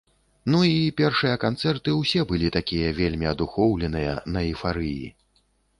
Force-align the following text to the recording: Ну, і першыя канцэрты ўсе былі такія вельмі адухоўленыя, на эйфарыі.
Ну, 0.51 0.61
і 0.69 0.87
першыя 1.01 1.35
канцэрты 1.43 1.89
ўсе 1.99 2.25
былі 2.33 2.49
такія 2.59 2.91
вельмі 3.01 3.31
адухоўленыя, 3.35 4.21
на 4.37 4.49
эйфарыі. 4.49 5.07